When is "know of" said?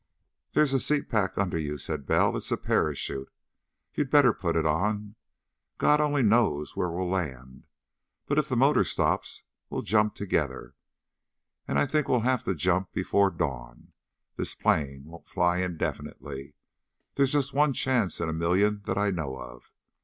19.11-19.71